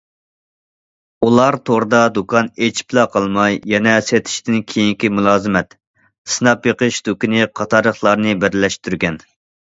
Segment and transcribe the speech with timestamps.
[1.25, 5.79] ئۇلار توردا دۇكان ئېچىپلا قالماي، يەنە سېتىشتىن كېيىنكى مۇلازىمەت،
[6.39, 9.23] سىناپ بېقىش دۇكىنى قاتارلىقلارنى بىرلەشتۈرگەن.